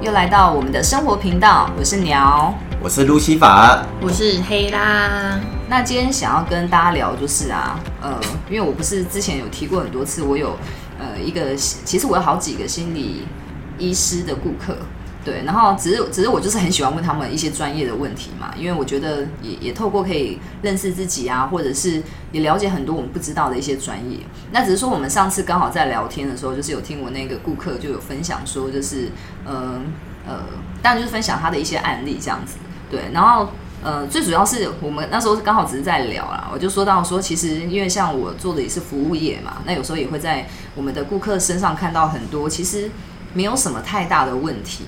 [0.00, 5.38] 又来到我们的生活频道，我是鸟，我是路西法，我是黑啦。
[5.68, 8.18] 那今天想要跟大家聊就是啊，呃，
[8.48, 10.56] 因为我不是之前有提过很多次，我有
[10.98, 13.26] 呃一个，其实我有好几个心理
[13.76, 14.74] 医师的顾客。
[15.28, 22.02] 对，然后只是只是我就是很喜欢问他们一些专业的问题嘛，因为我觉得也也透过可以认识自己啊，或者是
[22.32, 24.20] 也了解很多我们不知道的一些专业。
[24.52, 29.10] 那只是说我们上次刚好在聊天的时候，就是有听我那个顾客就有分享说，就是
[29.44, 29.78] 呃
[30.26, 30.44] 呃，
[30.80, 32.56] 当然就是分享他的一些案例这样子。
[32.90, 33.50] 对，然后
[33.82, 42.90] 呃最主要是我们那时候刚好只是在聊啦，我就说到说，其实因为像我做的也是服务业嘛，那有时候也会在我们的顾客身上看到很多其实
[43.34, 44.84] 没有什么太大的问题。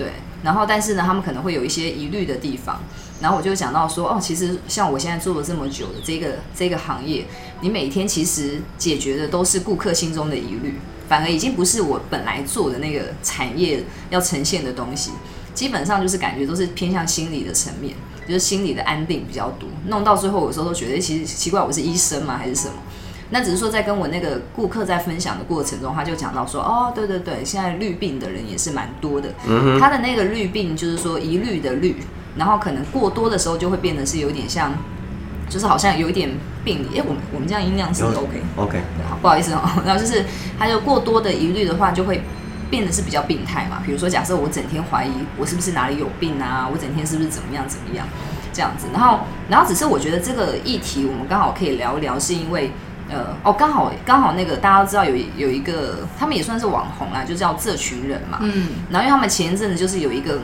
[0.00, 2.80] 对，然后但是呢，他们可能会有一些疑虑的地方，
[3.20, 7.26] 然后我就讲到说，哦，其实像我现在做了这么久的这个这个行业，
[7.60, 15.10] 你每天其实解决的都是顾客心中的疑虑，反而已经不是我本来做的那个产业要呈现的东西，
[15.52, 17.94] 基本上就是感觉都是偏向心理的层面，
[18.26, 22.74] 就是心理的安定比较多，弄到最后有时候都觉得，其实奇怪，我是医生吗，还是什么？
[23.32, 29.28] 那只是说，在跟我那个顾客在分享的过程中，他就讲到说，哦，对对对，现在绿病的人也是蛮多的。
[29.46, 31.94] 嗯他的那个绿病就是说一律的绿，
[32.36, 34.72] 然后可能过多的时候就会变得是有点像，
[35.48, 36.28] 就是好像有一点
[36.64, 36.98] 病理。
[36.98, 39.62] 哎，我们我们这样音量是 OK OK，好，不好意思哦。
[39.86, 40.24] 然后就是
[40.58, 42.22] 他就过多的疑虑的话，就会
[42.68, 43.80] 变得是比较病态嘛。
[43.86, 48.04] 比如说，假设我整天怀疑我是不是哪里有病啊，我整天是不是怎么样怎么样
[48.52, 48.88] 这样子。
[48.92, 52.72] 然后，然后只是我觉得这个议题我们刚好可以聊一聊，是因为。
[53.10, 58.38] 呃哦，刚好刚好那个大家都知道有有一个，他们也算是网红啦，就叫这群人嘛。
[58.40, 58.68] 嗯。
[58.90, 60.38] 然后因为他们前一阵子就是有一个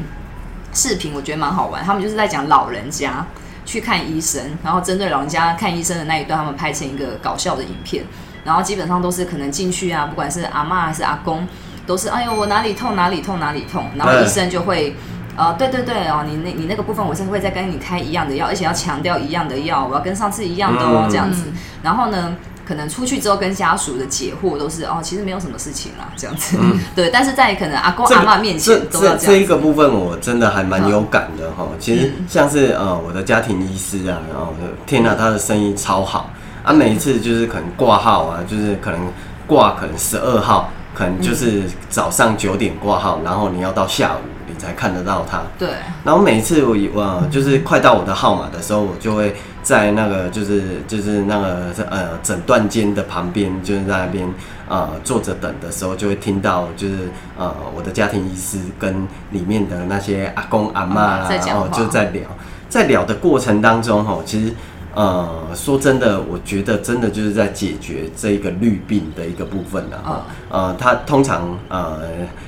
[0.73, 1.85] 视频，我觉得蛮好玩。
[1.85, 3.25] 他们就是在讲老人家
[3.65, 8.05] 去看医生，然后针对老人家看医生的那一段，他们拍成一个搞笑的影片。
[8.45, 11.47] 然后基本上都是可能进去啊，不管是阿妈还是阿公，
[11.87, 14.95] 都是哎呦我哪里痛哪里痛哪里痛，然后医生就会
[15.37, 21.45] 呃对对对哦，你那你那个部分我是会再跟你开一样的药，而且要强调一样的药，我要跟上次一样的哦这样子。
[21.83, 22.37] 然后呢？
[22.67, 26.59] 可能出去之后跟家属的解惑都是哦，其实没有什么事情啦，这样子。
[26.97, 29.19] 对，但是在可能阿公阿妈面前都要这样。
[29.19, 31.65] 这一个部分我真的还蛮有感的哈。
[31.79, 34.53] 其实像是呃我的家庭医师啊，然后
[34.85, 36.31] 天哪，他的生意超好
[36.65, 39.01] 啊，每一次就是可能挂号啊，就是可能
[39.47, 44.19] 挂可能十二号，可能就是早上九点挂号，然后你要到下午
[44.49, 45.43] 你才看得到他。
[45.57, 45.69] 对。
[46.03, 49.37] 然后每一次我我就是快到我的号码的时候，我就会。
[49.67, 54.33] 在那个就是就是那个呃诊断间的旁边，就是在那边
[54.69, 56.95] 呃坐着等的时候，就会听到就是
[57.37, 58.95] 呃我的家庭医师跟
[59.33, 62.23] 里面的那些阿公阿妈啦，然后就在聊，
[62.69, 64.55] 在聊的过程当中吼，其实。
[64.97, 70.27] 呃，说真的，我觉得真的就是在解决这一个绿病的一个部分了啊。
[70.49, 72.01] 呃，他通常呃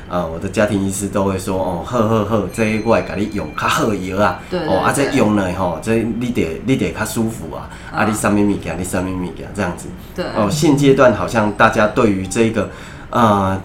[0.09, 9.87] 呃，我的家庭医师都会说哦，呵呵呵，这一块给你用较好药啊，哦，啊这用了吼，这你得你得较舒服啊，啊你上面物件，你上面物件这样子。
[10.17, 10.25] 对。
[10.35, 12.71] 哦，现阶段好像大家对于这个
[13.11, 13.61] 呃。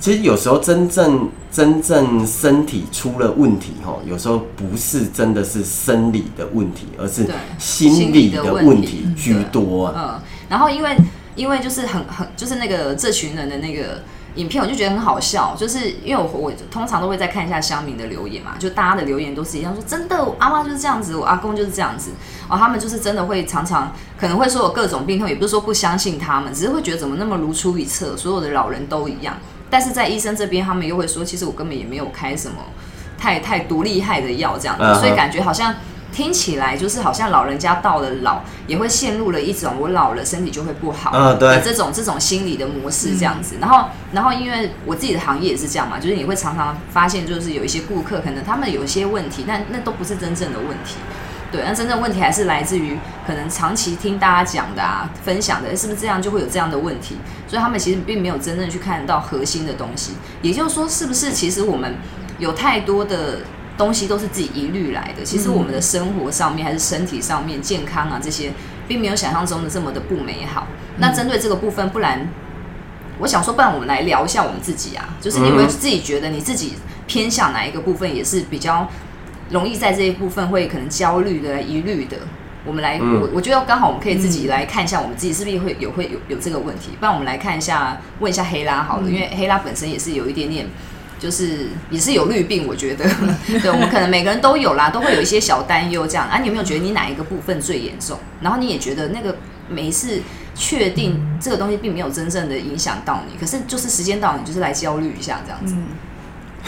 [0.00, 7.28] 其实有时候真正真正身体出了问题哈，有时候不是真的是生理的问题，而是
[7.58, 9.92] 心理的问题居多。
[9.96, 10.96] 嗯，然后因为
[11.34, 14.02] 因为就是很很就是那个这群人的那个
[14.36, 22.10] 影片，我就觉得很好笑，就是因为我我通常都会再看一下乡民的留言嘛，就大家的留言都是一样，说真的，我阿妈就是这样子，我阿公就是这样子，
[22.48, 29.36] 哦，他们就是真的会常常可能会说有各种病痛，也不是说不相信他们，只是会觉得怎么那么如出一辙，所有的老人都一样。
[29.70, 32.56] 但是在医生这边，他们又会说，其实我根本也没有开什么
[33.18, 35.74] 太太多厉害的药，这样子，所以感觉好像
[36.12, 43.56] 听起来就是好像老人家到了老，也会陷入了一种我老了身体就会不好，嗯，对，这种这种心理的模式这样子。
[43.60, 50.96] 然后，然后因为我自己的行业也是这样嘛，就是你会常常发现，就是有一些顾客可能他们有一些问题，但那都不是真正的问题。
[51.50, 57.16] 对，那真正问题还是来自于可能长期听大家讲的啊，分享的，是不是这样就会有这样的问题？
[57.46, 60.12] 所以他们其实并没有真正去看到核心的东西。
[60.42, 61.94] 也就是说，是不是其实我们
[62.38, 63.38] 有太多的
[63.78, 65.24] 东西都是自己一律来的？
[65.24, 68.52] 其实我们的生活上面还是身体上面健康啊这些，
[68.86, 70.66] 并没有想象中的这么的不美好。
[70.98, 72.28] 那针对这个部分，不然
[73.20, 76.74] 我想说，不然我们来聊一下我们自己啊，就是你会自己觉得你自己
[77.06, 78.86] 偏向哪一个部分，也是比较。
[79.50, 82.16] 容易在这一部分会可能焦虑的、疑虑的，
[82.64, 86.90] 我们来，我我觉得刚好我们可以自己来看一下，我们自己是不是会有会有有这个问题。
[86.98, 90.66] 不然我们来看一下，问一下黑拉好了，因为黑拉本身也是有一点点，
[91.18, 93.04] 就是也是有绿病，我觉得，
[93.46, 96.28] 对，我们可能每个人都有啦，都会有一些小担忧这样。
[96.28, 98.18] 啊，你有没有觉得你哪一个部分最严重？
[98.42, 99.36] 然后你也觉得那个
[99.68, 100.20] 没事，
[100.54, 105.74] 确定这个东西并没有真正的影响到你，可是就是时间到，你就是来焦虑一下这样子。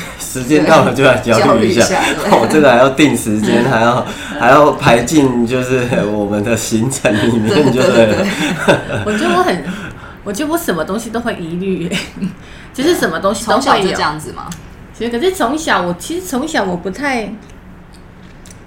[0.19, 1.85] 时间到了就来焦焦虑一下
[2.31, 4.07] 我， 哦，这个还要定时间， 还要
[4.39, 8.27] 还要排进就是我们的行程里面，就对了。
[9.05, 9.65] 我觉得我很，
[10.25, 11.91] 我觉得我什么东西都会疑虑，
[12.73, 14.01] 就是什么东西都会有从小就这。
[14.01, 14.49] 样子吗。
[14.97, 17.33] 其实可是从小我其实从小我不太，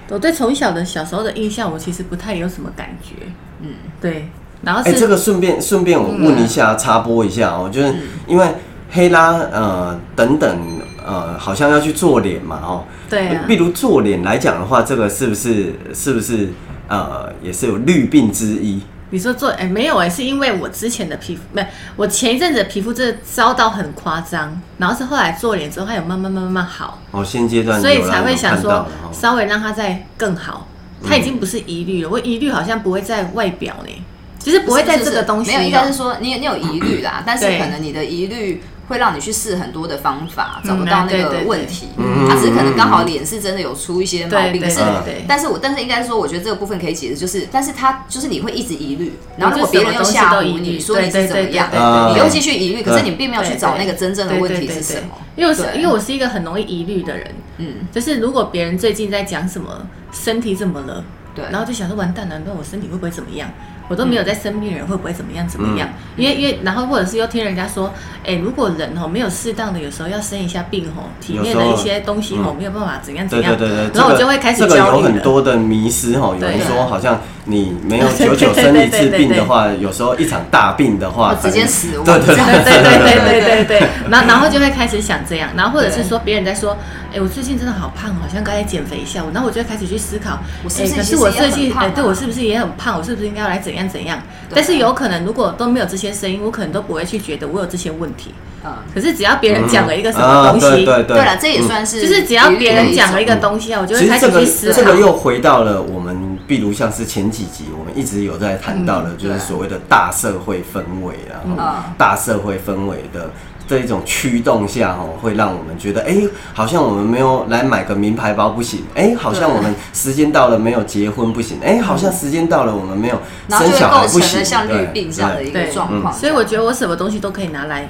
[0.10, 3.14] 我对从小的小时候的印象，我其实不太有什么感觉。
[3.62, 3.70] 嗯，
[4.02, 4.28] 对，
[4.64, 7.94] 然后哎、是、这个顺便顺便我问一下，插播一下哦，就是
[8.28, 8.48] 因为
[8.92, 10.60] 黑拉呃等等
[11.06, 12.86] 呃，好像要去做脸嘛哦。
[13.10, 16.50] 对啊比如做脸来讲的话，这个是不是是不是
[16.88, 18.82] 呃也是有绿病之一？
[19.10, 21.64] 你说做哎、没有哎、是因为我之前的皮肤没，
[21.96, 30.68] 我前一阵子的皮肤真的糟到很夸张，然后是后来做脸之后，它有慢慢慢慢好，哦，现阶段所以才会想说稍微让它再更好。
[31.06, 33.92] 它已经不是疑虑了，我疑虑好像不会在外表呢，
[34.40, 41.88] 其实不会在这个东西哦、没有，应该是说你你有疑虑啦，但是可能你的疑虑会让你去试很多的方法，嗯找不到那个问题。
[41.98, 44.80] 嗯它只是可能刚好脸是真的有出一些毛病，可是
[45.28, 51.70] 但是我但是应该说，我觉得这个部分可以解释，就是但是他就是你会一直疑虑，然后如果别人又吓唬你说你是怎么样，
[52.14, 55.10] 你又继续疑虑，可是你并没有去找那个真正的问题是什么。
[55.36, 57.28] 因为我是因为我是一个很容易疑虑的人，
[57.58, 61.04] 嗯，就是如果别人最近在讲什么身体怎么了，
[61.36, 61.44] 对。
[61.52, 63.50] 然后就想说完蛋了，那我身体会不会怎么样？
[63.90, 65.88] 我都没有在生病，人会不会怎么样怎么样？
[65.90, 67.92] 嗯因为因为然后或者是又听人家说，
[68.24, 75.04] 哎、如果人哦没有适当的，有时候要生一下病哦，体内的一些东西哦嗯没有办法怎样怎样，对对对对，然后我就会开始这个有焦虑。
[75.06, 82.06] 很多的迷失吼，有人说好像你没有对久久生一次对对对对病的话，有时候一场大病的话，直接死亡。
[82.06, 86.78] 对对对对对对对 然后然后就会开始想这样，然后或者是说别人在说，
[87.14, 92.98] 哎，我最近真的好胖，好像该来减肥一下，然后我就会开始去思考，我是不是我最近，很胖啊哎，对我是不是也很胖？
[92.98, 94.22] 我是不是应该要来怎样怎样？
[94.56, 98.34] 但是有可能如果都没有这些声音，我可能都不会去觉得我有这些问题。
[98.66, 101.18] 嗯，可是只要别人讲了一个什么啊东西，对对对。
[101.18, 104.74] 了，这也算是就是只要别人讲了一个个东西啊，我就会开始去思考。
[104.74, 111.84] 这个又回到了我们，比如像是前几集我们一直有在谈到的，就是所谓的大社会氛围啊，嗯。
[111.98, 113.30] 大社会氛围的
[113.68, 116.18] 这一种驱动下哦，会让我们觉得，哎、
[116.54, 123.18] 好像我们没有来买个名牌包不行，哎、好像我们时间到了没有结婚不行，哎、好像时间到了我们没有
[123.50, 126.14] 生小孩不行，了像对绿病这样的一个对状况。
[126.14, 127.88] 所以我觉得我什么东西都可以拿来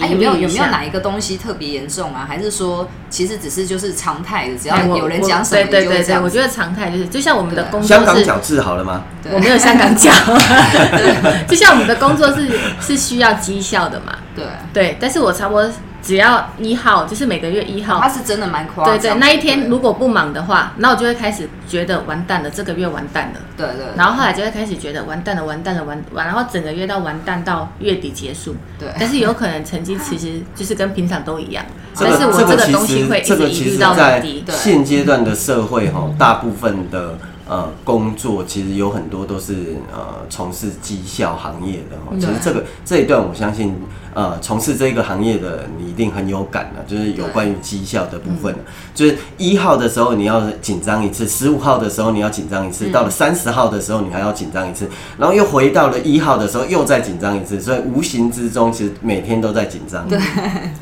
[0.00, 2.24] 啊， 有没有有没有哪一个东西特别严重啊？
[2.28, 9.04] 还是说其实只是就是常态的，只要有人讲什么，对对对对，你就会这样我觉得常态就是，就像我们的工作是，香港脚治好了吗？
[9.22, 9.32] 对。
[9.32, 10.10] 我没有香港脚，
[11.48, 12.48] 就像我们的工作是
[12.80, 15.68] 是需要绩效的嘛，对，对，但是我差不多
[16.06, 18.96] 只要一号，就是每个月一号他，是真的蛮夸张。
[18.96, 23.40] 对对，那一天如果不忙的话，那我就会开始觉得完蛋了，这个月完蛋了。
[23.56, 28.54] 对对，然后后来就会开始觉得完蛋了，完蛋了，完完，然后整个月到完蛋到月底结束。
[28.78, 34.44] 对但是有可能成绩其实就是跟平常都一样，这个但是我这个东西实会一直这个其疑虑到实在底。
[34.46, 37.18] 对现阶段的社会哈，大部分的
[37.48, 42.16] 呃工作其实有很多都是呃从事绩效行业的哈。
[42.18, 43.74] 其实这个这一段我相信
[44.14, 48.54] 呃从事这个行业的你一定很有感的，就是有对关于绩效的部分。
[48.94, 54.88] 就是一号的时候你要紧张一次，十五号的时候你要紧张一次，到了三十号的时候你还要紧张一次，
[55.18, 60.08] 然后又回到了一号的时候又再紧张一次，所以无形之中其实每天都在紧张。
[60.08, 60.18] 对，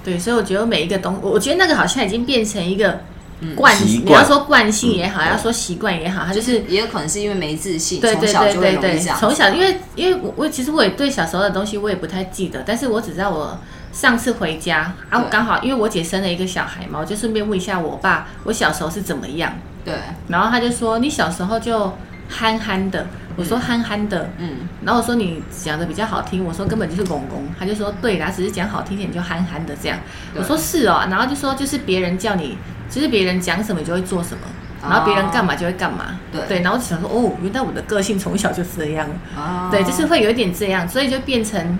[0.04, 3.00] 对，所以我觉得每一个东，我我觉得那个好像已经变成一个
[3.56, 4.06] 惯，习惯。
[4.06, 9.18] 你要说惯性也好，要说习惯也好，他就是也有可能是因为没自信，对对从小就会对对对容易这样，。
[9.18, 13.58] 从小因为因为我我其实我也对小时候的东西我也不太记得，但是我只知道我
[13.92, 19.52] 上次回家啊，我刚好因为我姐生了一个小孩嘛，我就顺便问一下我爸，我小时候是怎么样，
[19.84, 19.94] 对，
[20.28, 21.92] 然后他就说你小时候就
[22.28, 29.98] 憨憨的，我说憨憨的，嗯，然后我说你讲的比较好听，我说根本就是公公，他就说对啦，只是讲好听点就憨憨的这样。
[30.34, 32.56] 我说是哦，然后就说就是别人叫你，
[32.88, 34.42] 就是别人讲什么你就会做什么，
[34.82, 36.18] 然后别人干嘛就会干嘛。
[36.30, 36.40] 对。
[36.46, 39.68] 对，然后我就想说哦，原来我的个性从小就这样，啊。
[39.70, 41.78] 对，就是会有一点这样，所以就变成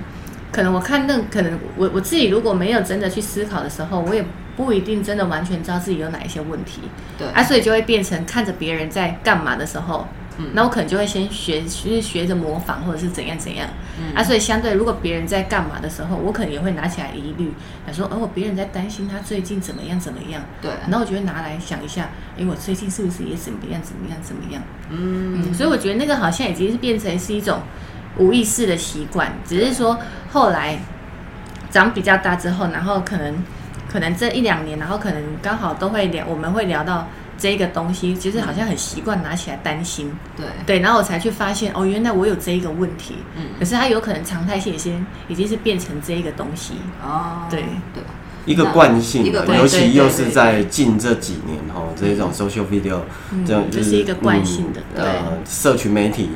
[0.50, 4.24] 可能我看那可能我我自己如果没有真的去思考的时候，我也
[4.56, 6.82] 不一定真的完全知道自己有哪一些问题。
[7.18, 7.26] 对。
[7.28, 10.06] 啊，所以就会变成看着别人在干嘛的时候，
[10.38, 10.46] 嗯。
[10.52, 13.68] 那我可能就会先学，就是学着模仿或者是怎样怎样。
[13.98, 14.14] 嗯。
[14.14, 17.52] 啊，所以相对如果别人在干嘛的时候，我可能也会拿起来疑虑，
[17.86, 24.62] 想说哦，别人在担心他最近怎么样怎么样，对，然后我就会拿来想一下，诶，我最近是不是也怎么样怎么样怎么样？
[24.90, 27.60] 嗯，嗯，所以我觉得那个好像已经是变成是一种
[28.18, 29.98] 无意识的习惯，只是说
[30.30, 30.78] 后来
[31.70, 33.34] 长比较大之后，然后可能
[33.88, 43.46] 可能这一两年，然后可能刚好都会聊，我们会聊到这个东西，其实好像很习惯拿起来担心，对，对，然后我才去发现哦，原来我有这一个问题，嗯。
[43.58, 47.60] 可是它有可能常态性已经已经是变成这一个东西，哦，对。
[47.92, 48.02] 对。
[48.46, 53.00] 一个惯性尤其又是在近这几年哈，这种 social video
[53.32, 56.28] 嗯这种这是一个惯性的呃，社群媒体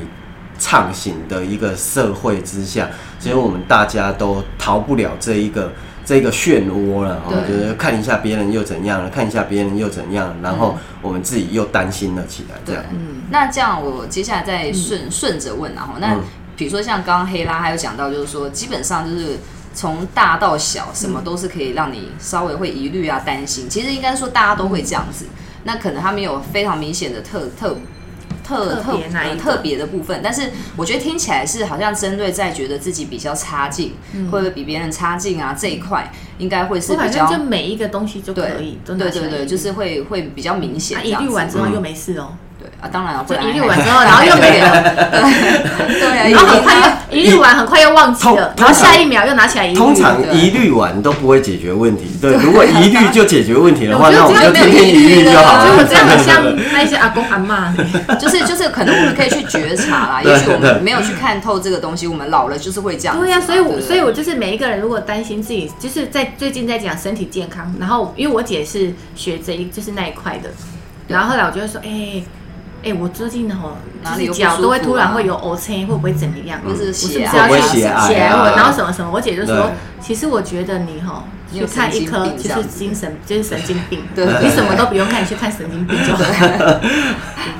[0.57, 2.89] 畅行的一个社会之下，
[3.19, 5.71] 其实我们大家都逃不了这一个。
[6.09, 16.23] 这个漩涡了，哈，对就是看一下别人又怎样了，看一下别人又怎样，然后我们自己又担心了起来，这对样。，嗯那这样我接下来再顺顺着问然后，那嗯
[16.57, 19.37] 比如说像刚刚黑拉还有讲到，就是说基本上就是
[19.75, 23.69] 从大到小，什么都是可以让你稍微会疑虑啊、担心。
[23.69, 25.27] 其实应该说大家都会这样子，
[25.63, 27.77] 那可能他没有非常明显的特特。
[28.49, 29.35] 特特别哪一个？
[29.35, 33.93] 呃特别的部分，但是我觉得听起来是好像针对在觉得自己比较差劲，
[34.31, 41.27] 会不会比别人差劲啊这一块，应该会是比较正就每一个东西就可以，对对对就是会会比较明显啊，一这样子。
[41.27, 41.73] 虑完之后嗯。
[41.73, 44.83] 又没事哦，对啊，当然了，不然就一虑还完之后，然后又没了，
[45.87, 46.75] 对啊，然后很快
[47.09, 49.75] 又一律完，很快又忘记了，然后下一秒又拿起来一虑。
[49.75, 55.87] 通常对疑虑完都不会解决问题， 对，如果一律就解决问题的话，我觉得那我们就天天疑虑就好我觉得我了。
[55.87, 57.73] 这样 很像那一些阿公阿妈，
[58.19, 63.17] 就是就是可能我们可以去觉察啦，对也许我对们没有去看透这个东西，我们老了就是会这样。
[63.19, 70.49] 对呀、所以我所以我就是每一个人如果担心自己，就是在最近在讲身体健康，然后因为我姐是学这一就是那一块的，
[71.07, 72.21] 然后后来我就会说，哎、
[72.81, 76.59] 哎、我最近吼，就是哪里有都会突然会有 O C，会不会怎么样？
[76.65, 77.31] 或是我是不血啊？
[77.31, 78.07] 是要去会不会血癌啊？
[78.07, 79.11] 血癌我然后什么什么？
[79.13, 79.71] 我姐就说，
[80.01, 84.25] 其实我觉得你吼你有去看一科就是精神就是神经病，对。
[84.25, 86.23] 对你什么都不用看，你去看神经病就好。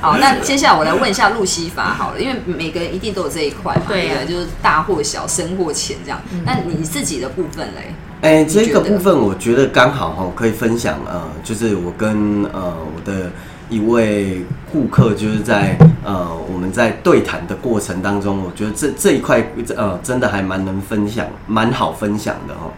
[0.00, 4.24] 好，那接下来我来问一下路西法好了，因为每个人一定都有这一块嘛，对啊。
[4.26, 6.18] 就是大或小，深或浅这样。
[6.46, 7.94] 那你自己的部分嘞？
[8.22, 13.30] 哎、这个部分我觉得刚好哈，可以分享呃，就是我跟呃我的
[13.70, 19.42] 一位顾客，就是在呃我们在对谈的过程当中，我觉得这这一块
[19.76, 22.70] 呃真的还蛮能分享，蛮好分享的哈。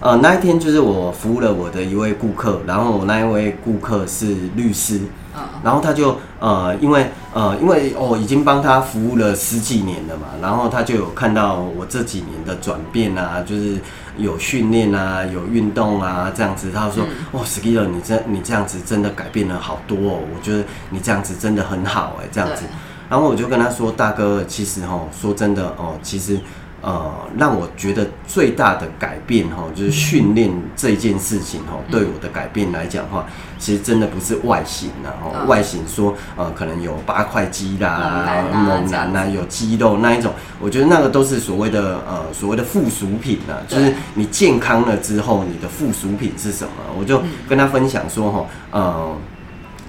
[0.00, 4.98] 呃，那一天就是我服务了我的一位顾客，然后我那一位顾客是律师，
[5.32, 13.78] 嗯，然后他就呃，因为呃，因为我、已经帮他服务了十几年了嘛，然后他就有看到我这几年的转变啊，就是
[14.16, 16.70] 有训练啊，有运动啊，这样子。
[16.72, 22.64] 他就说：“嗯哇 s k i l 你这你这样子真的改变了好多哦，我觉得你这样子真的很好哎、这样子。”
[23.08, 26.38] 然后我就跟他说：“大哥，其实哦，说真的哦，其实。”
[26.82, 31.92] 呃，让我觉得最大的改变哈，就是训练这件事情哈，嗯。
[31.92, 33.24] 对我的改变来讲的话，
[33.56, 35.46] 其实真的不是外形然后嗯。
[35.46, 46.72] 外形说呃可能有八块肌啦、猛男啊有肌肉那一种，我觉得那个都是所谓的呃所谓的附属品啊，就是你健康了之后，你的附属品是什么？
[46.98, 49.16] 我就跟他分享说哈，呃，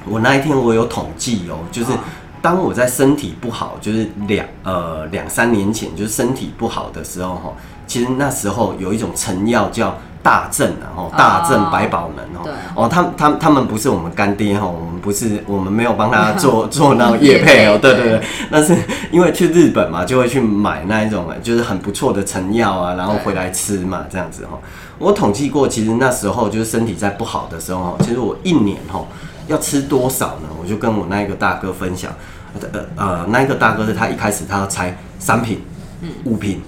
[0.05, 1.99] 我那一天我有统计哦，就是嗯
[2.43, 7.53] 当我在身体不好，就是两呃两三年前，就是身体不好的时候哈，
[7.87, 18.21] 其实那时候有一种成药叫大正啊，吼大正百宝门哦，哦，他他他们不是我们干爹哈，我们不是我们没有帮他做 做那个叶配哦，对对对，
[18.51, 18.75] 但是
[19.09, 24.59] 因为去日本嘛，就会去买那一种就是很不错的成药啊，然后回来吃嘛，这样子哈。
[24.99, 29.01] 我统计过，其实那时候就是身体在不好的时候哈，其实我一年哈
[29.47, 30.49] 要吃多少呢？
[30.61, 32.09] 我就跟我那一个大哥分享，
[32.71, 35.61] 呃呃，那一个大哥是他一开始他要猜三瓶、
[36.25, 36.61] 五瓶、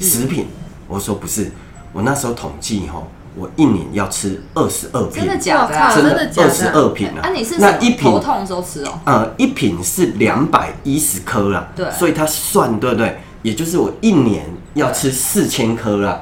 [0.00, 0.46] 十瓶，
[0.88, 1.50] 我说不是，
[1.92, 3.02] 我那时候统计哈，
[3.34, 5.94] 我一年要吃二十二瓶真，的假的啊？
[5.94, 7.20] 真真的假二十二瓶啊！
[7.22, 8.98] 啊，你是那一瓶痛的时候吃哦？
[9.04, 13.18] 呃，一瓶是两百一十颗啦，对所以他算对不对？
[13.42, 14.44] 也就是我一年
[14.74, 16.20] 要吃四千颗啦，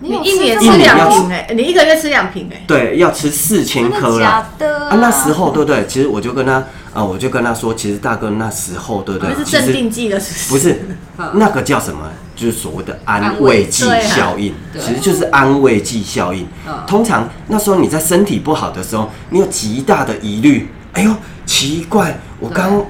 [0.00, 4.46] 有你一年这么吃两瓶哎，你一个月吃两瓶哎，对，要吃四千真颗啦。
[4.58, 5.84] 的假的啊，那时候对不对？
[5.88, 9.44] 其实我就跟他，呃，我就跟他说，其实大哥那时候对不对那？
[9.44, 10.80] 是镇定剂的是不是
[11.18, 12.00] 嗯那个叫什么？
[12.34, 16.74] 就是所谓的安安慰慰剂效应，对其实就是安慰剂效应嗯。
[16.86, 20.68] 通常那时候你在身体不好的时候，你有极大的疑虑。
[20.92, 21.14] 哎呦，
[21.46, 22.84] 奇怪，我刚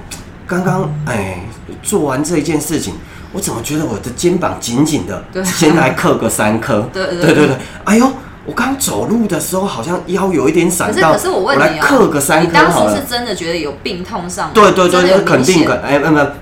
[0.47, 1.39] 刚刚哎
[1.81, 2.93] 做完这一件事情，
[3.31, 5.23] 我怎么觉得我的肩膀紧紧的？
[5.45, 6.81] 先来 刻个三颗。
[6.91, 7.49] 对对对。
[7.83, 8.11] 哎呦，
[8.45, 13.07] 我刚走路的时候好像腰有一点可闪到，是可是我问来你刻个三颗好了时是。
[13.07, 14.51] 真的觉得有病痛上吗？
[14.53, 15.81] 对对对，那肯定的。
[15.81, 16.35] 哎，那个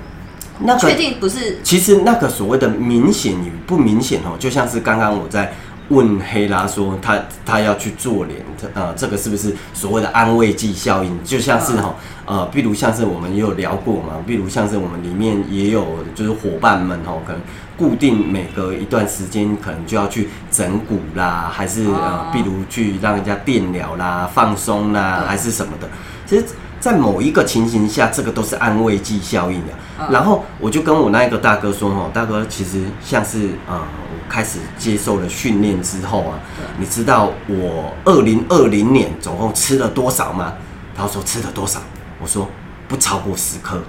[0.79, 5.53] 确定不是其实那个所谓的明显与不明显哦，就像是刚刚我在
[5.89, 8.39] 问黑拉说他他要去做脸，
[8.73, 11.23] 呃，这个是不是所谓的安慰剂效应？
[11.23, 11.93] 就像是哈
[12.25, 17.41] 呃，比如像是我们也有聊过嘛，比如像是我们里面也有就是伙伴们哦，可能
[17.81, 25.89] 固定每隔一段时间可能就要去整骨啦，还是呃哦，比如去让人家电疗啦、放松啦，还是什么的，
[26.27, 26.45] 其实。
[26.81, 29.73] 在某一个情形下，这个都是安慰剂效应的。
[29.99, 36.39] 嗯然后我就跟我那一个大哥说：“哦，大哥，其实像是呃，我开始接受了训练之后啊，
[36.79, 40.53] 你知道我二零二零年总共吃了多少吗？
[40.97, 41.79] 他说吃了多少？
[42.19, 42.49] 我说
[42.87, 43.81] 不超过十颗，哦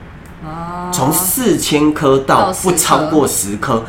[0.92, 3.84] 从四千颗到到10不超过十颗，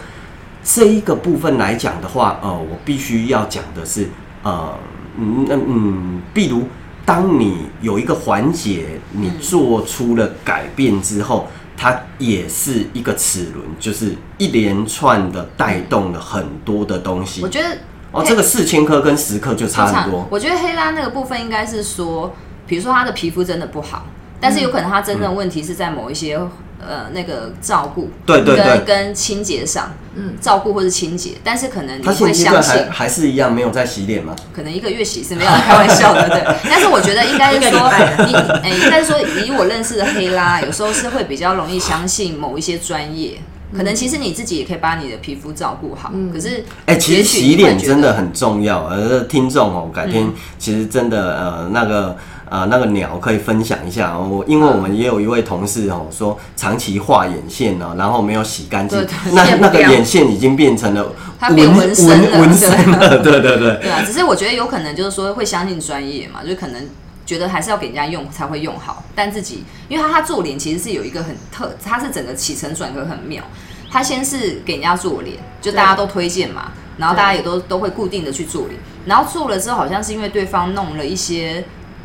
[0.64, 4.10] 这一个部分来讲的话，呃，我必须要讲的是，
[4.44, 4.74] 呃，
[5.18, 6.64] 嗯嗯嗯，比如
[7.06, 17.50] 当你有一个环节你做出了改变之后，它也是一个齿轮，就是一连串的带动了很多的东西我。
[17.50, 17.78] 觉得
[18.12, 20.28] 哦，这个四千颗跟十颗就差很多。
[20.30, 22.32] 我觉得黑拉那个部分应该是说，
[22.68, 24.06] 比如说他的皮肤真的不好，
[24.44, 26.38] 但是有可能他真正问题是在某一些、
[26.86, 34.36] 呃那个照顾，对对对跟跟清洁上，嗯，照顾或是清洁，但是可能你他会相信，还是一样没有在洗脸吗？
[34.54, 36.44] 可能一个月洗是没有开玩笑的，对。
[36.70, 37.90] 但是我觉得应该是说
[38.28, 43.40] 你哎、应该是说以我认识的黑拉，有时候是会比较容易相信某一些专业。
[43.76, 48.84] 可能其实你自己也可以把你的皮肤照顾好，可是哎、其实洗脸真的很重要。
[48.84, 52.16] 呃，听众哦，改天嗯其实真的呃那个
[52.54, 54.30] 呃那个鸟可以分享一下哦。
[54.30, 63.18] 我因为我们也有一位同事哦说长期画眼线呢、然后没有洗干净那那个眼线已经变成了它变纹身了纹纹身了。
[63.24, 63.80] 对对对。
[63.82, 66.88] 对啊，只是我觉得有可能就是说会相信专业嘛，就可能
[67.26, 73.44] 觉得还是要给人家用才会用好，但自己因为他他做脸其实是有一个很特，他是整个起承转合很妙。
[73.90, 81.64] 他先是给人家做脸，就大家都推荐嘛，然后大家也都都会固定的去做脸，然后做了之后好像是因为对方弄了一些，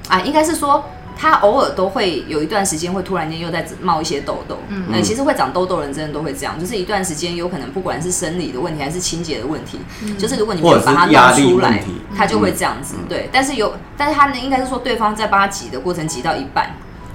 [0.08, 0.84] 啊，应该是说。
[1.20, 9.80] 他偶尔都会有一段时间会突然间又在冒一些痘痘，嗯，呃，其实会长痘痘的人真的都会这样，就是一段时间有可能不管是生理的问题还是清洁的问题，
[10.16, 11.86] 就是如果你没有把它压力弄出来问题，
[12.16, 13.28] 他就会这样子，对。
[13.32, 16.70] 但是有，但是他呢，应该是说对方在帮他挤的过程挤到一半，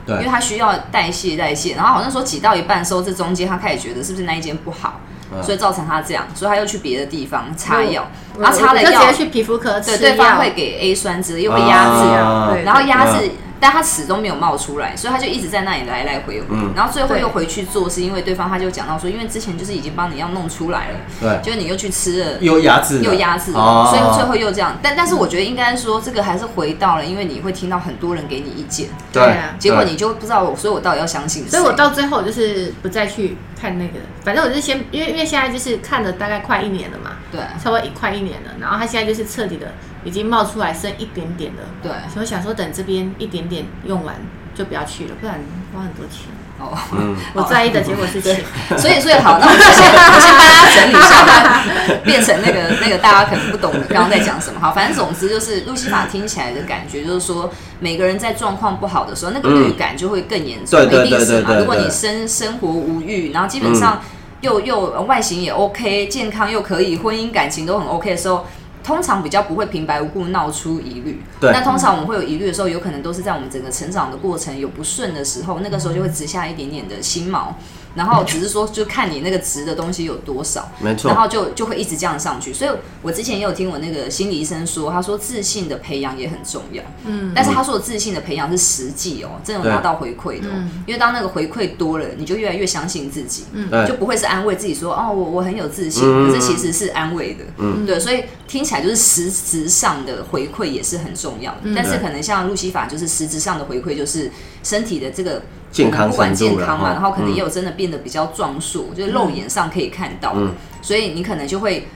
[0.06, 13.32] 因为，他需要代谢代谢，然后好像说挤到一半的时候，这中间他开始觉得是不是那一间不好，嗯所以造成他这样，所以他又去别的地方擦药，我然后擦了我就直药接，去皮肤科吃对，对方会给 A 酸之类，又会压制然后压制，
[13.64, 16.74] 但他始终没有冒出来，所以他就一直在那里来来回回，嗯。
[16.76, 22.38] 然后最后又回去做，是因为对方他就讲到说，因为之前就是已经帮你要弄出来了，对，就是你又去吃了。
[22.42, 23.88] 又压制了，又压制了，哦。
[23.90, 24.78] 所以最后又这样。
[24.82, 29.24] 但但是我觉得应该说，这个还是回到了，因为你会听到很多人给你意见，对。
[29.24, 29.56] 啊。
[29.58, 31.52] 结果你就不知道我，所以我到底要相信谁？
[31.52, 33.94] 所以我到最后就是不再去看那个，
[34.26, 37.40] 反正我就先，因为因为现在就是看了大概快一年了嘛，对。
[37.64, 39.72] 差不多一快一年了，然后他现在就是彻底的
[40.04, 44.16] 已经冒出来剩一点点了，对所以我想说等这边一点点用完
[44.54, 45.40] 就不要去了，不然
[45.74, 46.28] 花很多钱。
[46.60, 48.40] 哦，嗯， 我在意的结果是钱，
[48.78, 51.64] 所以所以好，那我们就先我先帮大家整理一下吧，
[52.06, 54.60] 变成那个那个大家可能不懂刚刚在讲什么。
[54.60, 61.48] 好，反正总之就是路西法听起来的感觉就是说，每个人在状况不好的时候，那个预感就会更严重，对对一定是嘛。
[61.48, 64.02] 对对对如果你生生活无欲，然后基本上
[64.42, 68.46] 又又外形也 OK，健康又可以，婚姻感情都很 OK 的时候。
[68.84, 71.52] 通常比较不会平白无故闹出疑虑，对。
[71.52, 77.58] 那通常我们会有疑虑的时候，有可能都是在我们整个成长的过程有不顺的时候，那个时候就会植下一点点的心毛，
[77.96, 81.10] 然后只是说就看你那个值的东西有多少，没错。
[81.10, 82.54] 然后就就会一直这样上去。
[82.54, 90.52] 所以我之前也有听我那个心理医生说，他说自信的培养也很重要，嗯，但是他说的自信的培养是实际哦，真的有拿到回馈的、哦，
[90.88, 96.28] 因为当那个回馈多了，你就越来越相信自己，嗯，就不会是安慰自己说哦我我很有自信，嗯。
[96.28, 104.32] 可是其实是安慰的，嗯，对，所以听起来就是实质上的回馈也是很重要的，但是可能像路西法就是实质上的回馈就是
[104.64, 105.42] 身体的这个。
[105.74, 110.36] 健康不管健康嘛，然后可能嗯也有真的变得比较壮硕，就是肉眼上可以看到
[110.84, 111.88] 所以你可能就会，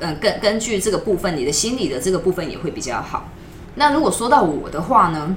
[0.00, 3.28] 嗯、根根据这个部分，你的心理的这个部分也会比较好。
[3.74, 5.36] 那如果说到我的话呢，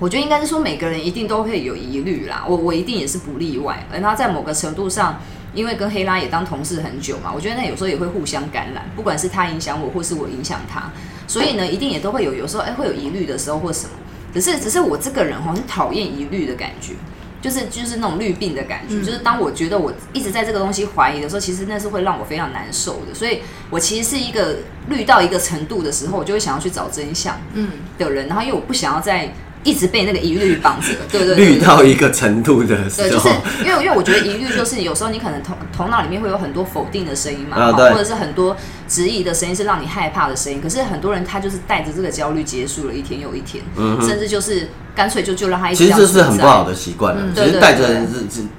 [0.00, 3.86] 我觉得应该是说每个人一定都会有疑虑啦，我我一定也是不例外。
[3.92, 5.20] 而他在某个程度上，
[5.54, 10.90] 因为跟黑拉也当同事很久嘛，我觉得那有时候也会互相感染，不管是他影响我，或是我影响他，
[11.28, 13.90] 所以呢，一定也都会有有时候哎、会有疑虑的时候或什么。
[14.32, 16.94] 只是只是我这个人哈，很讨厌疑虑的感觉。
[17.42, 23.14] 就是就是那种绿病的感觉，就是当我觉得我一直在这个东西怀疑的时候，其实那是会让我非常难受的。
[23.14, 23.40] 所以
[23.70, 33.28] 我其实是一个绿到一个程度的时候，我就会想要去找真相嗯，的人，然后因为我不想要再一直被那个疑虑绑着，对对对绿到一个程度的时对，就是，
[33.64, 37.90] 因为因为我觉得疑虑就是有时候你可能头头脑里面会有很多否定的声音嘛，啊对。
[37.90, 38.56] 或者是很多
[38.88, 40.60] 质疑的声音是让你害怕的声音。
[40.62, 44.68] 可是很多人他就是带着这个焦虑结束了一天又一天，嗯甚至就是
[45.00, 48.06] 干脆就就让他一直其实这是很不好的习惯了，嗯只是对对带着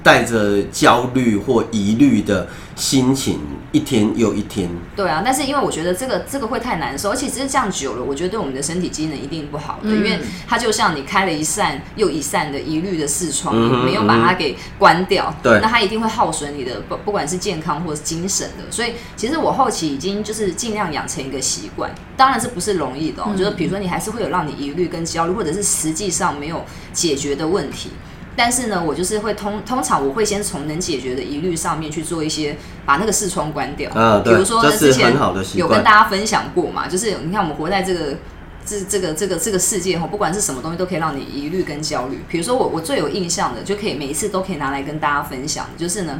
[0.02, 3.38] 带着焦虑或疑虑的心情，
[3.70, 4.68] 一天又一天。
[4.96, 9.98] 对啊，但是因为我觉得这个这个会太难受，而且只是这样久了，我觉得对我们的身体机能一定不好的，嗯。
[9.98, 15.60] 因为它就像你开了一扇又一扇的疑虑的视窗，嗯你没有把它给关掉，对。
[15.60, 18.64] 那它一定会耗损你的不不管是健康或是精神的。
[18.68, 27.90] 所以其实我后期已经就是尽量养成一个习惯，当然是不是容易的、哦，嗯就是比如说你还是会有让你疑虑跟焦虑，或者是实际上没有解决的问题。
[28.34, 33.90] 但是呢，我就是会通通常我会先从能解决的疑虑上面去做一些，把那个视窗关掉。
[33.92, 38.16] 啊对比如说呢这是之前很好的习有跟大家分享过嘛，就是你看我们活在这个
[38.64, 42.22] 这这个这个这个世界哈，不管是什么东西都可以让你疑虑跟焦虑。
[42.26, 46.18] 比如说我我最有印象的，就可以每一次都可以拿来跟大家分享，就是呢，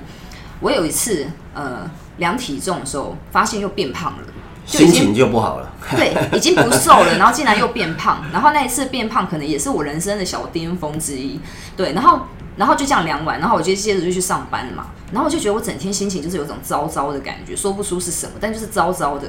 [0.61, 4.25] 我有一次呃量体重的时候，发现又变胖了。
[4.73, 5.71] 就心情就不好了。
[5.97, 11.39] 对，已经不瘦了，然后竟然又变胖，然后那一次变胖可能也是我人生的小巅峰之一。
[11.77, 12.21] 对，然后
[12.57, 19.29] 然后就这样量完，然后我就接着就去上班了嘛，然后我就觉得我整天心情就是有种糟糟的感觉，说不出是什么，但就是糟糟的。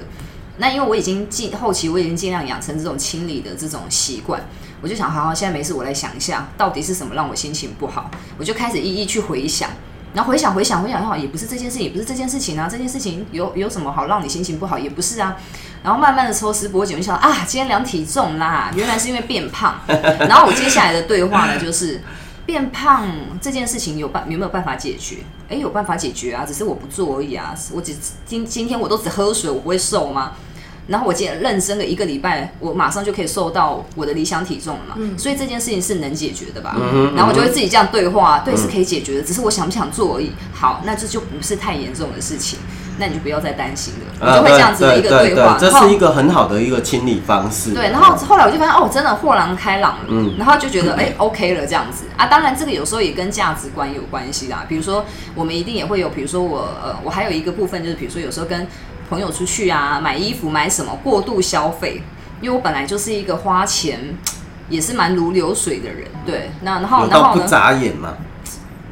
[0.58, 4.39] 那因为我已经尽后期我已经尽量养成这种清理的这种习惯，
[4.82, 9.69] 我就想，好好，现在没事，我来想一下，到底是什么让我心情不好，我就开始一一去回想。
[10.13, 15.36] 然后回想回想回想，好也不是这件事，也不是这件事情啊，这件事情有有什么好让你心情不好，也不是啊。
[15.84, 19.76] 然后慢慢的抽丝剥茧，我就想啊，今天量体重啦，原来是因为变胖。
[19.88, 22.02] 然后我接下来的对话呢，就是
[22.45, 23.08] 变胖
[23.41, 25.17] 这件事情有办有没有办法解决？
[25.49, 27.54] 诶，有办法解决啊，只是我不做而已啊。
[27.73, 27.95] 我只
[28.26, 30.34] 今今天我都只喝水，我不会瘦吗？
[30.88, 34.96] 然后我今天认真的一个礼拜，我马上就可以瘦到我的理想体重了嘛。
[35.17, 36.76] 所以这件事情是能解决的吧？
[36.78, 40.32] 嗯然后我就会自己这样对话，对，是可以解决的，只是我想不想做而已。
[40.54, 42.60] 好，那这就不是太严重的事情，
[42.98, 44.00] 那你就不要再担心了。
[44.19, 47.72] 我啊就会这样子的一个对话，这是一个很好的一个清理方式。
[47.72, 52.26] 对，然后后来我就发现哦，真的豁然开朗了，嗯然后就觉得哎、OK 了这样子啊。
[52.28, 58.65] 当然这个有时候也跟价值观有关系啦，比如说我们一定也会有，比如说我呃，我还有一个部分就是，比如说有时候跟
[59.09, 62.01] 朋友出去啊，买衣服买什么过度消费，
[62.41, 63.99] 因为我本来就是一个花钱
[64.69, 67.45] 也是蛮如流水的人，对，那然后然后呢？
[67.47, 68.13] 眨眼嘛？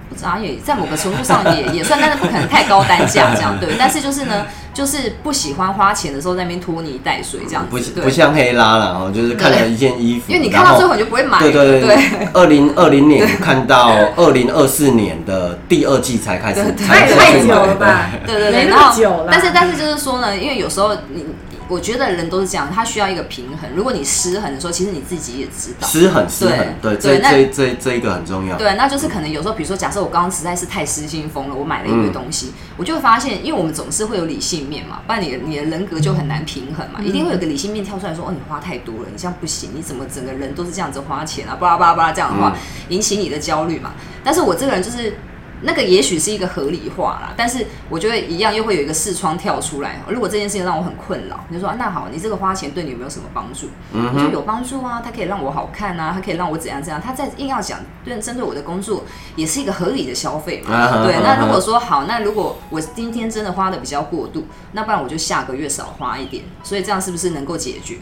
[0.10, 3.76] 不眨眼，在某个程度上也也算，但是不可能太高单价这样，对。
[3.80, 18.12] 但是就是呢，就是不喜欢花钱的时候在那边拖泥带水这样不子，不不像黑拉了哦，就是看了一件衣服，因为你看到最后你就不会买，对对对对，二零二零年看到 二零二四年的第二季才开始太太久了吧？
[18.26, 19.28] 对对对，没然后。
[19.30, 21.26] 但是但是就是说呢，因为有时候你，
[21.72, 23.70] 我觉得人都是这样，他需要一个平衡。
[23.74, 25.88] 如果你失衡的时候，其实你自己也知道。
[25.88, 28.58] 失衡失衡，对，这对那这这这一个很重要。
[28.58, 42.54] 对，那就是可能有时候，比如说，假设我刚刚实在是太失心疯了，我买了一堆东西，我就会发现，因为我们总是会有理性面嘛，不然你的你的人格就很难平衡嘛，一定会有个理性面跳出来说，哦，你花太多了，你这样不行，你怎么整个人都是这样子花钱啊，巴拉巴拉巴拉这样的话，
[42.90, 43.94] 引起你的焦虑嘛。
[44.26, 45.16] 但是我这个人就是。
[45.63, 50.02] 那个也许是一个合理化啦，但是我觉得一样又会有一个视窗跳出来。
[50.08, 53.67] 如果这件事情让我很困扰，你就说、啊那好，你这个花钱对你有没有什么帮助？
[53.93, 57.00] 我说有帮助啊，它可以让我好看啊，它可以让我怎样怎样。
[57.02, 59.04] 他在硬要讲对针对我的工作
[59.36, 60.69] 也是一个合理的消费嘛。
[61.04, 67.97] 对，啊啊啊那如果说好，那如果我今天真的花的比较过度，那不然我就下个月少花一点，所以这样是不是能够解决？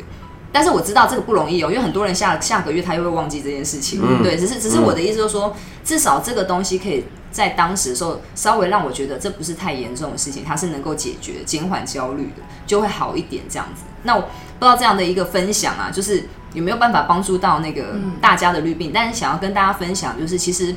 [0.51, 4.01] 但是我知道这个不容易哦，因为很多人下下个月他又会忘记这件事情。
[4.01, 13.83] 嗯对，只是只是我的意思就是说，至少这个东西可以在当时的时候稍微让我觉得这不是太严重的事情，它是能够解决、减缓焦虑的，就会好一点这样子。
[14.03, 14.27] 那我不
[14.59, 18.91] 知道这样的一个分享啊，就是有没有办法帮助到那个大家的绿病？
[18.93, 20.75] 但是想要跟大家分享，就是其实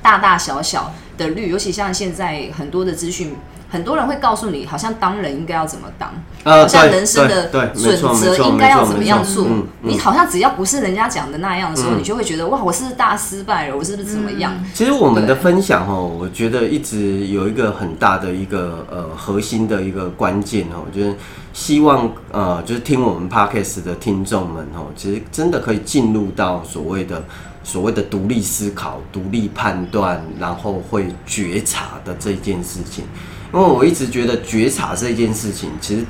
[0.00, 3.34] 大大小小的绿，尤其像现在很多的资讯。
[3.68, 6.10] 很多人会告诉你，好像当人应该要怎么当，
[6.44, 9.46] 呃好像人生的准则应该要怎么样做
[9.82, 13.76] 你好像只要不是人家讲的那样的时候，嗯你就会觉得哇，我是大失败了？
[13.76, 14.52] 我是不是怎么样？
[14.72, 21.14] 其实我们的分享哦，我觉得一直有一个很大的一个呃核心的一个关键哦，就是
[21.52, 27.24] 希望呃就是听我们 podcast 的听众们哦，其实真的可以进入到所谓的
[27.64, 33.04] 所谓的独立思考、独立判断，然后会觉察的这件事情。
[33.52, 36.04] 因为我一直觉得觉察这件事情，其实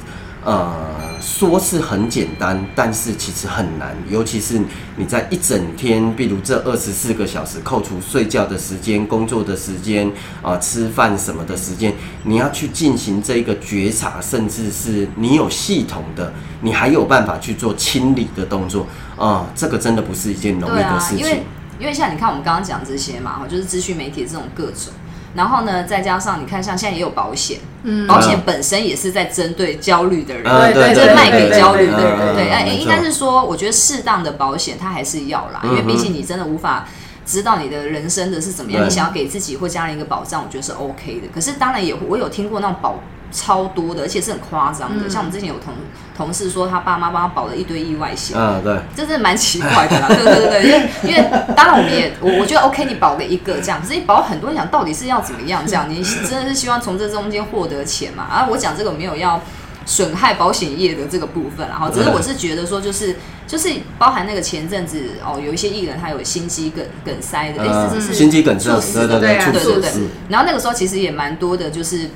[0.44, 0.74] 呃
[1.20, 4.60] 说是很简单，但是其实很难，尤其是
[4.96, 10.10] 你在一整天，比如这二十四个小时，扣除睡觉的时间、工作的时间
[10.42, 11.92] 啊、吃饭什么的时间，
[12.24, 21.42] 你要去进行这个觉察，甚至是你有系统的，你还有办法去做清理的动作啊、这个真的不是一件容易，的事情因为。
[21.78, 24.94] 因为像你看我们刚刚讲这些嘛，就是资讯媒体这种各种。
[25.36, 32.34] 然后呢，再加上你看，像现在也有保险，嗯保险本身也是在针对焦虑的人，对对就是卖给焦虑的人。
[32.34, 36.86] 对，哎，应该是说，我觉得适当的保险它还是要啦，因为毕竟你真的无法。
[37.28, 41.26] 知道你的人生的是怎么样，你想要给自己或家人一个保障，我觉得是 OK 的。
[41.34, 43.00] 可是当然也我有听过那种保
[43.32, 45.74] 超多的，而且是很夸张的，嗯像我们之前有同
[46.16, 55.86] 同事说他爸妈帮他保了一堆意外险，嗯，对，这真的蛮奇怪的啦， 对对对对，因为因为当然我们也我我觉得 OK，你保了一个这样，可是你保很多，你想到底是要怎么样这样？
[55.90, 58.22] 你真的是希望从这中间获得钱嘛？
[58.24, 59.40] 啊，我讲这个没有要
[59.84, 69.90] 损害保险业的这个部分，然后只是我是觉得说就是就是包含那个前阵子哦，有一些艺人他有心肌梗梗塞的，哎、嗯这是心肌梗塞猝，死的对对对啊对对对
[70.28, 72.08] 然后那个时候其实也蛮多的，就是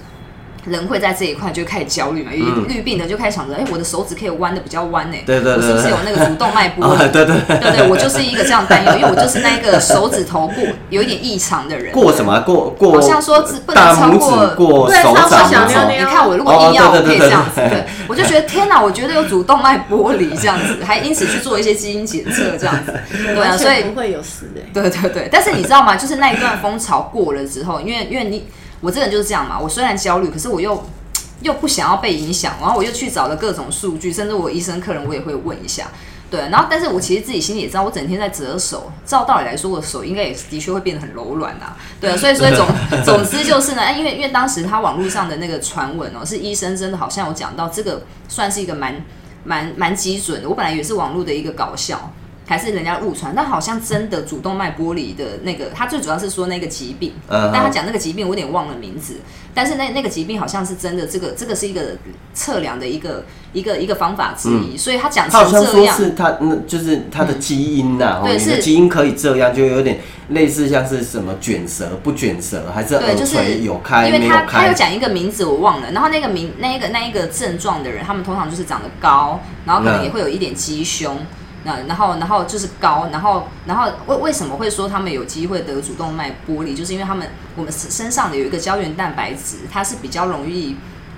[0.67, 6.97] 人会在这一块就开始焦虑嘛，因为嗯绿病的就开始想着，哎、我的手指可以弯的比较弯呢、对对对我是不是有那个主动脉剥离？
[7.03, 11.93] 啊，对对对，对对，我就是一个这样担忧，因为我就是那个手指头过有一点异常的人。
[11.93, 12.41] 过什么啊？
[12.41, 22.93] 过过，好像说只不能超过指过手掌那种小妞妞你看我如果硬要，我可以这样子，对我就觉得天哪，我觉得有主动脉剥离这样子，还因此去做一些基因检测这样子，
[23.35, 24.61] 对啊，所以不会有事的。
[24.75, 25.97] 对对对，但是你知道吗？
[25.97, 28.47] 就是那一段风潮过了之后，因为因为你
[28.81, 30.83] 我这个人就是这样嘛，我虽然焦虑，可是我又
[31.43, 35.89] 又不想要被影响，然后我又去找了各种数据，甚至我医生客人我也会问一下。
[36.31, 41.77] 对，然后但是我其实自己心里也知道，我整天在折手，照道理来说，我的手应该也的确会变得很柔软啊。
[42.01, 42.67] 对啊，所以所以 总
[43.05, 49.05] 总之就是呢，哎，因为因为当时他网络上的那个传闻哦，是医生真的好像有讲到这个算是一个蛮
[49.43, 50.49] 蛮蛮基准的。
[50.49, 52.13] 我本来也是网络的一个搞笑，
[52.51, 59.19] 还是人家误传，但好像真的主动脉剥离的那个，他最主要是说那个疾病，嗯但他讲那个疾病我有点忘了名字，
[59.55, 61.97] 但是那那个疾病好像是真的，这个这个是一个
[62.35, 68.61] 测量的一个一个一个方法之一，所以他讲他好像说成这样，是他那就是他的基因呐、哦，对是。
[68.61, 74.45] 基因可以这样，就有点类似像是什么卷舌不卷舌，还是对，耳就是垂有开因为没有开。
[74.47, 74.75] 他他有？
[74.75, 81.17] 讲一个名字我忘了，然后那个名那一个那一个症状的人，他们通常就是长得高，然后可能嗯也会有一点鸡胸。
[81.65, 86.75] 那然后然后就是高，然后然后为为什么会说他们有机会得主动脉剥离？
[86.75, 90.77] 就是因为他们我们身上的有一个胶原蛋白质，它是比较容易，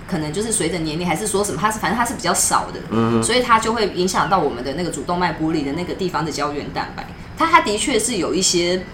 [0.09, 7.07] 可能就是随着年龄还是说什么，它是反正它是比较少的，嗯所以它就会影响到我们的那个主动脉剥离的那个地方的胶原蛋白。
[7.39, 8.85] 它它的确是有一些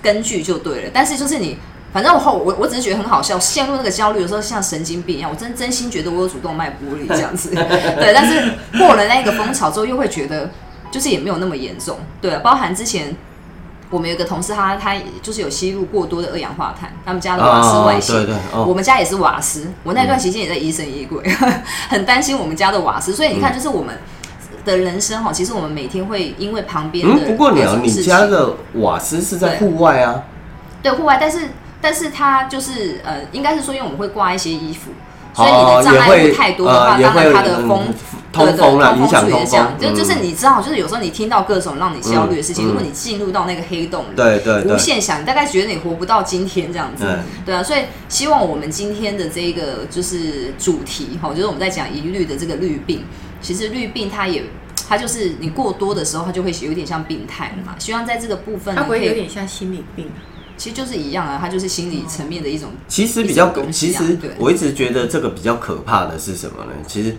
[0.00, 1.58] 根据就对了，但是就是你。
[1.94, 8.12] 反正我后我我只是觉得很好笑，陷入那个焦虑的时候像神经病一样，我真真心觉得我有主动脉剥离这样子， 对。
[8.12, 10.50] 但是过了那个风潮之后，又会觉得
[10.90, 12.36] 就是也没有那么严重，对。
[12.38, 13.14] 包含之前
[13.90, 21.22] 我们有个同事他，他就是有吸入过多的二氧化碳，他们家的瓦斯外泄，对对哦我们家也是瓦斯，我那段期间也在疑神疑鬼，
[21.88, 23.96] 很担心我们家的瓦斯，所以你看，就是我们
[24.64, 30.24] 的人生哈，其实我们每天会因为旁边的嗯，不过你啊，你家的瓦斯是在户外啊，
[30.82, 31.50] 对户外，但是
[31.84, 34.90] 但是它就是呃，应该是说，因为我们会挂一些衣服，
[35.34, 37.94] 所以你哦的障碍物太多的话，呃当然会它的风嗯
[38.32, 53.04] 通风啦，对对影响也这样风，，就就是嗯你知道，就是有时候你听到各种让你焦虑的事情，嗯如果你进入到那个黑洞里，对对对无限想，你大概觉得你活不到今天这样子嗯，对啊，所以希望我们今天的这个就是主题哈，就是我们在讲疑虑的这个绿病，
[53.42, 54.42] 其实绿病它也。
[54.86, 57.74] 它就是你过多的时候，它就会有点像病态了嘛。
[57.78, 60.20] 希望在这个部分它会有点像心理病啊？
[60.56, 66.72] 其实就是一样啊，它就是心理层面的一种其实比较其实我一直觉得这个比较可怕的是什么呢？
[66.86, 67.16] 其实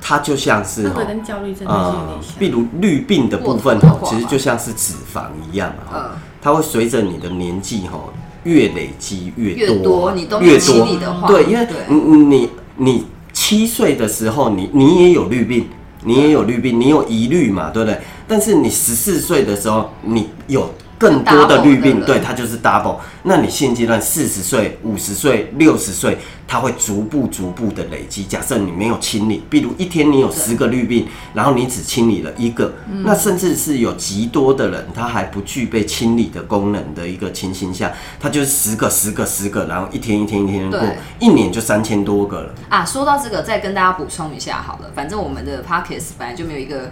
[0.00, 2.38] 它就像是哈会不会跟焦虑症那是有呃点，像？
[2.38, 7.98] 比如绿病的部分哈，其实就像是脂肪一样啊哈嗯，它会随着你的年纪哈
[8.42, 10.86] 越累积越越多你都越多
[11.26, 15.68] 对，因为你你你七岁的时候，你你也有绿病，
[16.04, 17.98] 你也有绿病，你有疑虑嘛，对不对？
[18.28, 20.70] 但是你十四岁的时候，你有
[21.04, 22.96] 更多的绿病，对，它就是 double。
[23.24, 26.16] 那你现阶段四十岁、五十岁、六十岁，
[26.48, 28.24] 它会逐步逐步的累积。
[28.24, 40.80] 假设你没有清理，比如一天你有十个绿病，然后你只清理了一个，嗯那甚至是有极多的人，他还不具备清理的功能的一个情形下，他就是十个、十个、十个，然后一天一天一天过，
[41.18, 42.54] 一年就三千多个了。
[42.70, 44.90] 啊，说到这个，再跟大家补充一下好了。
[44.94, 46.90] 反正我们的 podcast 本来就没有一个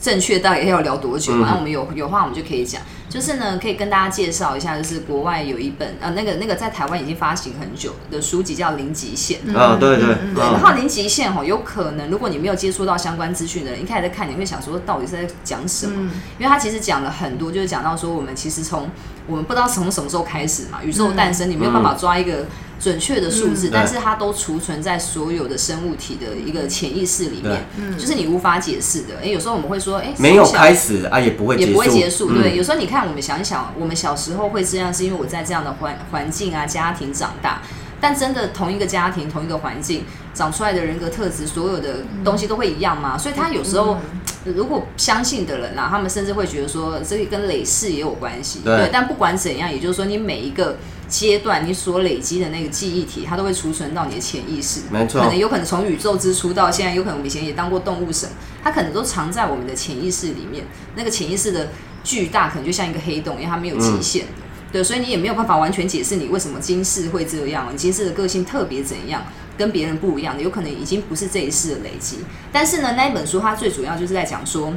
[0.00, 2.82] 正确到底要聊多久嘛，嗯那、我们有有话我们就可以讲。
[3.12, 9.38] 就是呢，可以跟大家介绍一下，就是国外有一本呃，那个那个在台湾已经发行很久的书籍叫《零极限》。
[9.54, 15.92] 啊，对对嗯对，嗯然后零极限吼，有可能如果你没有接触到相关资讯的人，一开始在看，你会想说到底是在讲什么？
[15.94, 18.88] 嗯因为他其实讲了很多，就是讲到说我们其实从
[19.26, 22.46] 我们不知道从什么时候开始嘛，宇宙诞生，你没有办法抓一个
[22.80, 27.64] 准确的数字，嗯但是它都储存在所有的生物体的一个潜意识里面，
[27.96, 29.14] 就是你无法解释的。
[29.22, 32.30] 哎、有时候我们会说，哎、没有开始啊，也不会结束，也不会结束。
[32.32, 37.62] 嗯对，有时候你看，我们想一想，我们小时候会这样，是因为我在这样的环环境啊、家庭长大。
[38.00, 43.16] 但真的同一个家庭、同一个环境长出来的人格特质，所有的东西都会一样吗？
[43.16, 43.96] 所以他有时候，
[44.44, 48.58] 如果相信的人啊，他们甚至会觉得说，这个跟累世也有关系。
[48.64, 54.80] 对但不管怎样，也就是说，你每一个阶段你所累积的那个记忆体，它都会储存到你的潜意识。
[54.90, 58.28] 没错可能有可能从宇宙之初到现在，有可能我们以前也当过动物神，
[58.64, 60.64] 它可能都藏在我们的潜意识里面。
[60.96, 61.68] 那个潜意识的
[62.02, 64.32] 巨大，可能就像一个黑洞，因为它没有极限的。
[64.72, 69.22] 对，所以你也没有办法完全解释你为什么今世会这样，你今世的个性特别怎样，
[69.56, 72.18] 跟别人不一样的，有可能已经不是这一世的累积。
[72.50, 74.74] 但是呢，那一本书它最主要就是在讲说。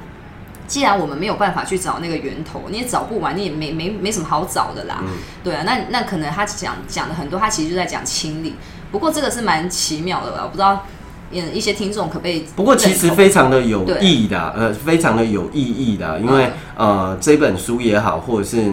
[0.67, 5.03] 既然我们没有办法去找那个源头，你也找不完，你也没没没什么好找的啦。
[5.43, 8.55] 对啊，那那可能他讲讲的很多，他其实就在讲清理。
[8.91, 10.41] 不过这个是蛮奇妙的吧？
[10.43, 10.87] 我不知道，
[11.31, 12.45] 嗯，一些听众可不可以？
[12.55, 18.71] 不过其实非常的有意义的，呃，非常的有意义的，因为、呃这本书也好，或者是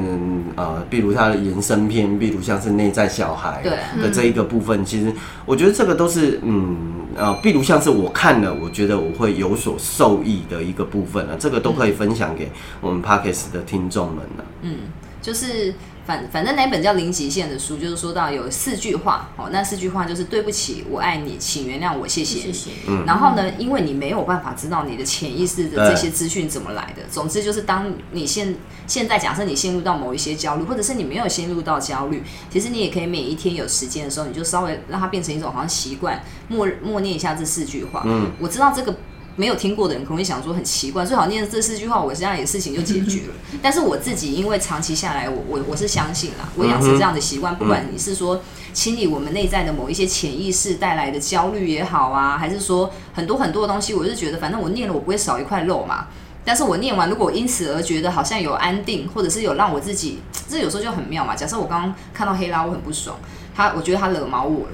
[0.54, 3.62] 呃，比如它的延伸篇，比如像是内在小孩
[4.00, 5.12] 的这一个部分，其实
[5.46, 6.76] 我觉得这个都是嗯
[7.16, 14.18] 呃，比如像是我看了，我觉得我会有所受益的一个部分啊，这个都可以分享给我们 Parkes 的听众们
[14.62, 14.76] 嗯、
[15.20, 22.52] 就是反反正那本叫零极限的书，就是说到有四句话，哦，那四句话就是对不起，我爱你，请原谅我，谢谢你。
[22.52, 22.70] 谢谢。
[23.06, 27.02] 然后呢，因为你没有办法知道你的潜意识的这些资讯怎么来的。
[27.10, 28.54] 总之就是，当你现
[28.86, 38.02] 现在假设你陷入到某一些焦虑，或者是你没有陷入到焦虑，其实你也可以每一天有时间的时候，你就稍微让它变成一种好像习惯，默默念一下这四句话。
[38.04, 38.94] 嗯，我知道这个。
[39.36, 43.34] 没有听过的人可能会想说很奇怪，最好念这四句话，我这样也事情就解决了。
[43.62, 48.42] 但是我自己因为长期下来，我我我是相信啦，我养成这样的习惯，不管你是说
[48.72, 56.08] 清理我们内在的某一些潜意识带来的焦虑也好啊，还是说很多很多的东西，我是觉得反正我念了，我不会少一块肉嘛。
[56.44, 61.36] 但是我念完，如果我因此而觉得好像有安定，或者是有让我自己，这有时候就很妙嘛。
[61.36, 63.16] 假设我刚刚看到黑拉，我很不爽，
[63.54, 64.72] 他我觉得他惹毛我了。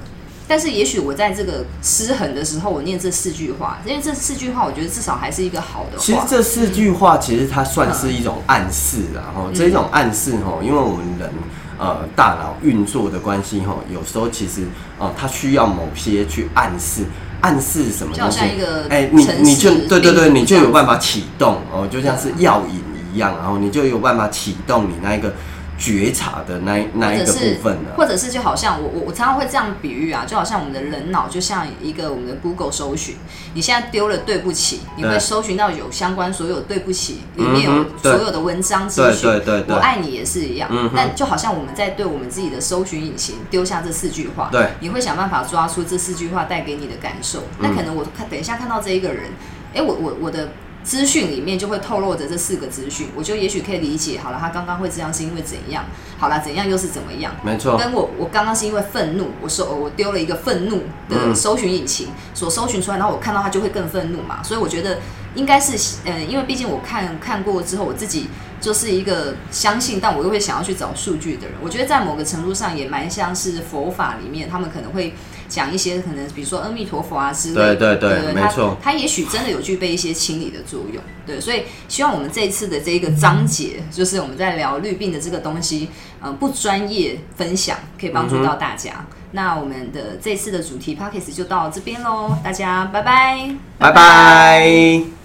[0.49, 6.03] 但是也许我在这个失衡的时候，我念这四句话，因为这四句话，我觉得至少还是一个好的话。
[6.03, 11.31] 其实这四句话，其实它算是一种暗示啊，然后这种暗示哈，因为我们人
[11.79, 14.67] 呃大脑运作的关系哈，有时候其实
[14.99, 17.05] 哦，它需要某些去暗示。
[17.41, 18.89] 暗示什么东西像一个？
[18.89, 22.83] 哎、你你就对对对，你就有办法启动哦，就像是药引
[23.15, 25.33] 一样，然后你就有办法启动你那一个
[25.79, 27.91] 觉察的那一那一个或者是部分呢。
[27.97, 33.15] 或者是就好像我我我常常会这样比喻啊，就好像我们的人脑就像一个我们的 Google 搜寻，
[33.55, 47.45] 你现在丢了对不起，你会搜寻到有相关所有对不起里面有所有的文章资对讯，对对对我爱你也是一样嗯哼，但就好像我们在对我们自己的搜寻引擎丢下这四句话，对你会想办法抓出这四句话带给你的感受。
[47.61, 49.31] 那可能我看等一下看到这一个人，
[49.75, 50.49] 哎、我我我的。
[50.89, 55.85] 资讯里面就会透露着这四个资讯，我就也许可以理解好了，他刚刚会这样是因为怎样？
[56.17, 57.37] 好了，怎样又是怎么样？
[57.45, 64.99] 没错，跟我我刚刚是因为愤怒，我说我丢了一个愤怒的嗯搜寻引擎、所搜寻出来，然后我看到他就会更愤怒嘛，所以我觉得
[65.35, 71.57] 应该是呃，因为毕竟我看看过之后，我自己就是一个相信，但我又会想要去找数据的人。
[71.63, 75.13] 我觉得在某个程度上也蛮像是佛法里面，他们可能会
[75.49, 78.77] 讲一些可能比如说阿弥陀佛啊之类的，对对对没错。
[78.83, 85.89] 它也许真的有具备一些清理的作用，对，所以希望我们这一次的这一个章节，就是我们在聊绿病的这个东西，
[86.21, 89.07] 呃，不专业分享，可以帮助到大家。
[89.33, 95.18] 那我们的这次的主题 p o c k e t 就到这边喽，大家拜拜，拜拜